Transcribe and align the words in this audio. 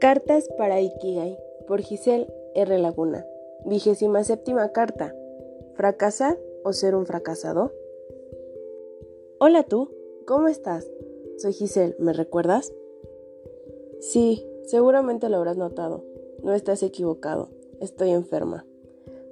Cartas 0.00 0.48
para 0.56 0.80
Ikigai 0.80 1.36
por 1.66 1.80
Giselle 1.80 2.32
R. 2.54 2.78
Laguna. 2.78 3.26
Vigésima 3.64 4.22
séptima 4.22 4.70
carta. 4.70 5.12
¿Fracasar 5.74 6.38
o 6.62 6.72
ser 6.72 6.94
un 6.94 7.04
fracasado? 7.04 7.72
Hola 9.40 9.64
tú, 9.64 9.90
¿cómo 10.24 10.46
estás? 10.46 10.88
Soy 11.38 11.52
Giselle, 11.52 11.96
¿me 11.98 12.12
recuerdas? 12.12 12.72
Sí, 13.98 14.46
seguramente 14.66 15.28
lo 15.28 15.38
habrás 15.38 15.56
notado. 15.56 16.04
No 16.44 16.54
estás 16.54 16.84
equivocado, 16.84 17.48
estoy 17.80 18.10
enferma. 18.10 18.64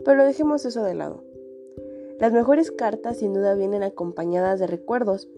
Pero 0.05 0.25
dejemos 0.25 0.65
eso 0.65 0.83
de 0.83 0.95
lado. 0.95 1.23
Las 2.19 2.33
mejores 2.33 2.73
cartas 2.73 3.19
sin 3.19 3.35
duda 3.35 3.55
vienen 3.55 3.85
acompañadas 3.85 4.59
de 4.59 4.67
recuerdos, 4.67 5.29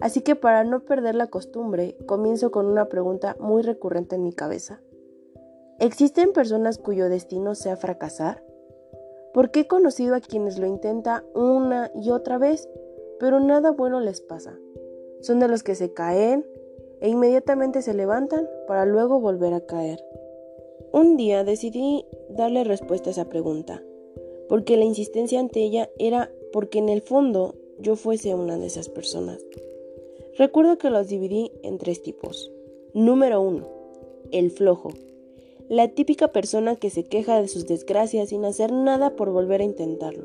así 0.00 0.20
que 0.20 0.36
para 0.36 0.64
no 0.64 0.80
perder 0.80 1.14
la 1.14 1.28
costumbre, 1.28 1.96
comienzo 2.06 2.50
con 2.50 2.66
una 2.66 2.88
pregunta 2.88 3.36
muy 3.40 3.62
recurrente 3.62 4.16
en 4.16 4.22
mi 4.22 4.32
cabeza. 4.32 4.80
¿Existen 5.78 6.32
personas 6.32 6.78
cuyo 6.78 7.08
destino 7.08 7.54
sea 7.54 7.76
fracasar? 7.76 8.42
Porque 9.34 9.60
he 9.60 9.66
conocido 9.66 10.14
a 10.14 10.20
quienes 10.20 10.58
lo 10.58 10.66
intentan 10.66 11.24
una 11.34 11.90
y 11.94 12.10
otra 12.10 12.38
vez, 12.38 12.68
pero 13.20 13.40
nada 13.40 13.72
bueno 13.72 14.00
les 14.00 14.20
pasa. 14.20 14.58
Son 15.20 15.40
de 15.40 15.48
los 15.48 15.62
que 15.62 15.74
se 15.74 15.92
caen 15.92 16.46
e 17.00 17.08
inmediatamente 17.08 17.82
se 17.82 17.94
levantan 17.94 18.48
para 18.66 18.86
luego 18.86 19.20
volver 19.20 19.52
a 19.52 19.66
caer. 19.66 20.02
Un 20.92 21.16
día 21.16 21.44
decidí 21.44 22.06
darle 22.30 22.64
respuesta 22.64 23.10
a 23.10 23.12
esa 23.12 23.28
pregunta 23.28 23.82
porque 24.48 24.76
la 24.76 24.84
insistencia 24.84 25.40
ante 25.40 25.62
ella 25.62 25.90
era 25.98 26.30
porque 26.52 26.78
en 26.78 26.88
el 26.88 27.02
fondo 27.02 27.54
yo 27.78 27.96
fuese 27.96 28.34
una 28.34 28.58
de 28.58 28.66
esas 28.66 28.88
personas. 28.88 29.44
Recuerdo 30.38 30.76
que 30.76 30.90
los 30.90 31.08
dividí 31.08 31.50
en 31.62 31.78
tres 31.78 32.02
tipos. 32.02 32.52
Número 32.92 33.40
uno, 33.40 33.66
el 34.32 34.50
flojo. 34.50 34.90
La 35.68 35.88
típica 35.88 36.28
persona 36.28 36.76
que 36.76 36.90
se 36.90 37.04
queja 37.04 37.40
de 37.40 37.48
sus 37.48 37.66
desgracias 37.66 38.28
sin 38.28 38.44
hacer 38.44 38.70
nada 38.70 39.16
por 39.16 39.30
volver 39.30 39.62
a 39.62 39.64
intentarlo, 39.64 40.24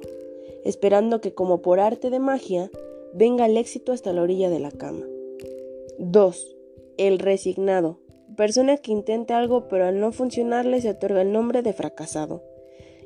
esperando 0.66 1.22
que 1.22 1.34
como 1.34 1.62
por 1.62 1.80
arte 1.80 2.10
de 2.10 2.20
magia 2.20 2.70
venga 3.14 3.46
el 3.46 3.58
éxito 3.58 3.94
hasta 3.94 4.12
la 4.12 4.22
orilla 4.22 4.50
de 4.50 4.60
la 4.60 4.72
cama. 4.72 5.06
2. 5.98 6.56
El 6.98 7.20
resignado. 7.20 7.98
Persona 8.36 8.78
que 8.78 8.92
intenta 8.92 9.38
algo 9.38 9.68
pero 9.68 9.86
al 9.86 10.00
no 10.00 10.12
funcionarle 10.12 10.82
se 10.82 10.90
otorga 10.90 11.22
el 11.22 11.32
nombre 11.32 11.62
de 11.62 11.74
fracasado 11.74 12.44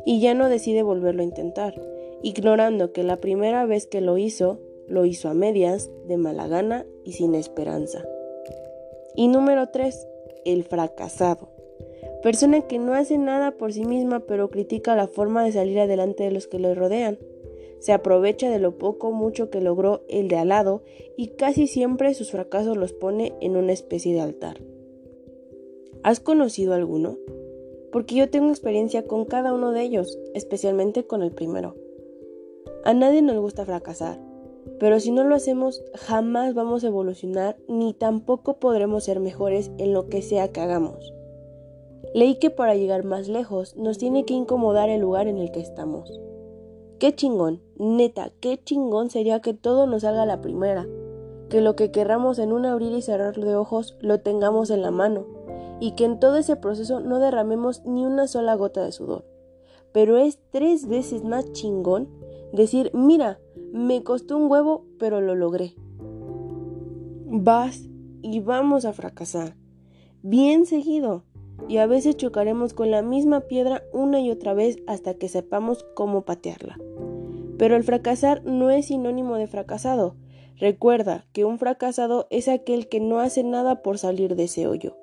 y 0.06 0.20
ya 0.20 0.34
no 0.34 0.50
decide 0.50 0.84
volverlo 0.84 1.22
a 1.22 1.26
intentar, 1.26 1.80
ignorando 2.24 2.94
que 2.94 3.04
la 3.04 3.18
primera 3.18 3.66
vez 3.66 3.88
que 3.88 4.02
lo 4.02 4.18
hizo, 4.18 4.60
lo 4.88 5.06
hizo 5.06 5.30
a 5.30 5.34
medias, 5.34 5.90
de 6.08 6.18
mala 6.18 6.48
gana 6.48 6.86
y 7.04 7.14
sin 7.14 7.36
esperanza. 7.36 8.06
Y 9.16 9.28
número 9.28 9.70
3. 9.70 10.08
El 10.46 10.64
fracasado. 10.64 11.50
Persona 12.22 12.62
que 12.62 12.80
no 12.80 12.94
hace 12.94 13.18
nada 13.18 13.52
por 13.52 13.74
sí 13.74 13.86
misma 13.86 14.22
pero 14.22 14.50
critica 14.50 14.96
la 14.96 15.08
forma 15.08 15.44
de 15.44 15.52
salir 15.52 15.80
adelante 15.80 16.24
de 16.24 16.32
los 16.32 16.48
que 16.48 16.60
le 16.60 16.74
rodean. 16.74 17.20
Se 17.80 17.94
aprovecha 17.94 18.50
de 18.50 18.60
lo 18.60 18.78
poco 18.78 19.10
o 19.10 19.12
mucho 19.12 19.50
que 19.50 19.62
logró 19.62 20.04
el 20.08 20.28
de 20.28 20.38
al 20.38 20.50
lado 20.50 20.84
y 21.18 21.30
casi 21.36 21.68
siempre 21.68 22.14
sus 22.14 22.32
fracasos 22.32 22.78
los 22.78 22.94
pone 22.94 23.34
en 23.42 23.56
una 23.56 23.74
especie 23.74 24.14
de 24.14 24.22
altar. 24.22 24.62
¿Has 26.04 26.20
conocido 26.20 26.74
alguno? 26.74 27.18
porque 27.96 28.16
yo 28.16 28.30
tengo 28.30 28.50
experiencia 28.50 29.08
con 29.08 29.24
cada 29.24 29.54
uno 29.54 29.72
de 29.72 29.82
ellos, 29.82 30.20
especialmente 30.34 31.08
con 31.08 31.24
el 31.24 31.32
primero. 31.32 31.78
A 32.84 32.94
nadie 32.94 33.22
nos 33.22 33.38
gusta 33.38 33.64
fracasar, 33.64 34.20
pero 34.80 35.00
si 35.00 35.12
no 35.12 35.24
lo 35.24 35.36
hacemos 35.36 35.84
jamás 35.94 36.54
vamos 36.54 36.84
a 36.84 36.88
evolucionar 36.88 37.58
ni 37.68 37.94
tampoco 37.94 38.60
podremos 38.60 39.04
ser 39.04 39.20
mejores 39.20 39.72
en 39.78 39.94
lo 39.94 40.10
que 40.10 40.22
sea 40.22 40.52
que 40.52 40.62
hagamos. 40.62 41.14
Leí 42.14 42.36
que 42.36 42.50
para 42.50 42.76
llegar 42.76 43.04
más 43.04 43.28
lejos 43.28 43.76
nos 43.76 43.98
tiene 43.98 44.26
que 44.26 44.34
incomodar 44.34 44.90
el 44.90 45.02
lugar 45.02 45.28
en 45.28 45.38
el 45.38 45.52
que 45.52 45.60
estamos. 45.60 46.20
Qué 47.00 47.14
chingón, 47.14 47.62
neta, 47.78 48.32
qué 48.40 48.62
chingón 48.64 49.10
sería 49.10 49.42
que 49.42 49.54
todo 49.54 49.86
nos 49.86 50.04
salga 50.04 50.24
a 50.24 50.26
la 50.26 50.42
primera, 50.42 50.88
que 51.50 51.62
lo 51.62 51.76
que 51.76 51.92
querramos 51.92 52.40
en 52.40 52.54
un 52.54 52.66
abrir 52.66 52.94
y 52.94 53.02
cerrar 53.02 53.36
de 53.36 53.56
ojos 53.56 53.98
lo 54.00 54.22
tengamos 54.22 54.70
en 54.70 54.82
la 54.82 54.92
mano 54.92 55.26
y 55.80 55.92
que 55.92 56.06
en 56.06 56.20
todo 56.20 56.38
ese 56.38 56.56
proceso 56.56 57.02
no 57.02 57.20
derramemos 57.20 57.84
ni 57.86 58.06
una 58.06 58.28
sola 58.28 58.56
gota 58.56 58.84
de 58.84 58.92
sudor. 58.92 59.26
Pero 59.92 60.18
es 60.18 60.40
tres 60.52 60.88
veces 60.88 61.24
más 61.24 61.52
chingón 61.52 62.10
decir, 62.54 62.92
mira, 62.94 63.40
me 63.76 64.04
costó 64.04 64.38
un 64.38 64.50
huevo, 64.50 64.86
pero 64.98 65.20
lo 65.20 65.36
logré. 65.36 65.74
Vas 67.26 67.90
y 68.22 68.40
vamos 68.40 68.86
a 68.86 68.94
fracasar. 68.94 69.58
Bien 70.22 70.66
seguido. 70.66 71.26
Y 71.68 71.78
a 71.78 71.86
veces 71.86 72.16
chocaremos 72.16 72.74
con 72.74 72.90
la 72.90 73.02
misma 73.02 73.42
piedra 73.42 73.84
una 73.92 74.22
y 74.22 74.32
otra 74.32 74.54
vez 74.54 74.78
hasta 74.88 75.16
que 75.16 75.28
sepamos 75.28 75.86
cómo 75.94 76.22
patearla. 76.22 76.80
Pero 77.58 77.76
el 77.76 77.84
fracasar 77.84 78.46
no 78.46 78.70
es 78.70 78.86
sinónimo 78.86 79.36
de 79.36 79.48
fracasado. 79.48 80.16
Recuerda 80.56 81.26
que 81.34 81.44
un 81.44 81.60
fracasado 81.60 82.28
es 82.30 82.48
aquel 82.48 82.88
que 82.88 83.02
no 83.02 83.20
hace 83.20 83.44
nada 83.44 83.82
por 83.82 83.98
salir 83.98 84.38
de 84.38 84.46
ese 84.46 84.68
hoyo. 84.68 84.96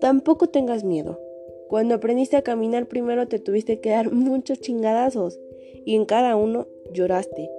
Tampoco 0.00 0.48
tengas 0.48 0.82
miedo. 0.82 1.20
Cuando 1.68 1.94
aprendiste 1.94 2.36
a 2.36 2.42
caminar 2.42 2.86
primero 2.86 3.28
te 3.28 3.38
tuviste 3.38 3.80
que 3.80 3.90
dar 3.90 4.10
muchos 4.12 4.60
chingadazos 4.60 5.38
y 5.84 5.94
en 5.94 6.04
cada 6.04 6.36
uno 6.36 6.66
lloraste, 6.92 7.50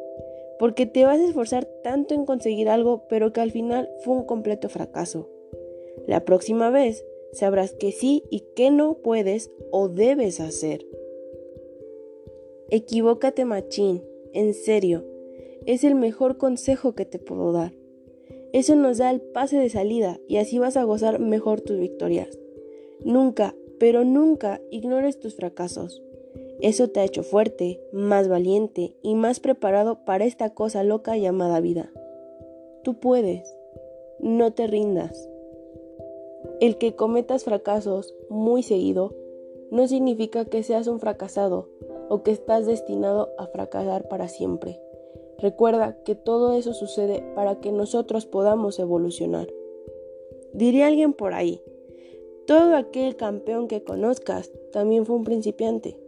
porque 0.59 0.85
te 0.85 1.05
vas 1.05 1.19
a 1.19 1.27
esforzar 1.27 1.65
tanto 1.83 2.13
en 2.13 2.25
conseguir 2.25 2.69
algo 2.69 3.07
pero 3.07 3.33
que 3.33 3.41
al 3.41 3.51
final 3.51 3.89
fue 4.03 4.15
un 4.15 4.25
completo 4.25 4.69
fracaso. 4.69 5.29
La 6.05 6.25
próxima 6.25 6.69
vez 6.69 7.05
sabrás 7.31 7.73
que 7.73 7.91
sí 7.91 8.23
y 8.29 8.41
que 8.55 8.71
no 8.71 8.99
puedes 9.03 9.51
o 9.71 9.89
debes 9.89 10.39
hacer. 10.39 10.85
Equivócate 12.69 13.45
machín, 13.45 14.03
en 14.33 14.53
serio, 14.53 15.05
es 15.65 15.83
el 15.83 15.95
mejor 15.95 16.37
consejo 16.37 16.95
que 16.95 17.05
te 17.05 17.19
puedo 17.19 17.51
dar. 17.51 17.73
Eso 18.53 18.75
nos 18.75 18.97
da 18.97 19.11
el 19.11 19.21
pase 19.21 19.57
de 19.57 19.69
salida 19.69 20.19
y 20.27 20.37
así 20.37 20.57
vas 20.57 20.77
a 20.77 20.83
gozar 20.83 21.19
mejor 21.19 21.61
tus 21.61 21.77
victorias. 21.77 22.39
Nunca, 23.03 23.55
pero 23.79 24.03
nunca 24.03 24.61
ignores 24.71 25.19
tus 25.19 25.35
fracasos. 25.35 26.01
Eso 26.59 26.89
te 26.89 26.99
ha 26.99 27.05
hecho 27.05 27.23
fuerte, 27.23 27.79
más 27.91 28.27
valiente 28.27 28.95
y 29.03 29.15
más 29.15 29.39
preparado 29.39 30.03
para 30.05 30.25
esta 30.25 30.53
cosa 30.53 30.83
loca 30.83 31.15
llamada 31.17 31.59
vida. 31.59 31.91
Tú 32.83 32.99
puedes. 32.99 33.55
No 34.19 34.53
te 34.53 34.65
rindas. 34.65 35.29
El 36.59 36.77
que 36.77 36.95
cometas 36.95 37.43
fracasos 37.43 38.15
muy 38.29 38.63
seguido 38.63 39.13
no 39.69 39.87
significa 39.87 40.45
que 40.45 40.63
seas 40.63 40.87
un 40.87 40.99
fracasado 40.99 41.69
o 42.09 42.23
que 42.23 42.31
estás 42.31 42.65
destinado 42.65 43.29
a 43.37 43.47
fracasar 43.47 44.07
para 44.07 44.27
siempre. 44.27 44.81
Recuerda 45.37 46.01
que 46.03 46.15
todo 46.15 46.53
eso 46.57 46.73
sucede 46.73 47.23
para 47.35 47.59
que 47.59 47.71
nosotros 47.71 48.25
podamos 48.25 48.79
evolucionar. 48.79 49.47
Diría 50.53 50.87
alguien 50.87 51.13
por 51.13 51.33
ahí, 51.33 51.61
todo 52.47 52.75
aquel 52.75 53.17
campeón 53.17 53.67
que 53.67 53.83
conozcas 53.83 54.51
también 54.71 55.05
fue 55.05 55.17
un 55.17 55.25
principiante. 55.25 55.99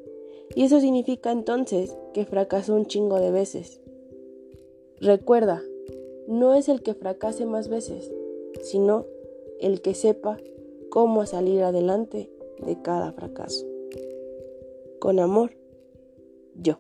Y 0.56 0.64
eso 0.64 0.80
significa 0.80 1.32
entonces 1.32 1.96
que 2.14 2.26
fracasó 2.26 2.76
un 2.76 2.86
chingo 2.86 3.20
de 3.20 3.32
veces. 3.32 3.82
Recuerda, 5.00 5.62
no 6.28 6.56
es 6.56 6.70
el 6.70 6.82
que 6.82 6.94
fracase 6.94 7.46
más 7.46 7.70
veces, 7.70 8.12
sino 8.62 9.06
el 9.60 9.82
que 9.82 9.94
sepa 9.94 10.38
cómo 10.90 11.26
salir 11.26 11.64
adelante 11.64 12.32
de 12.66 12.82
cada 12.82 13.12
fracaso. 13.14 13.66
Con 15.00 15.20
amor, 15.20 15.52
yo. 16.56 16.80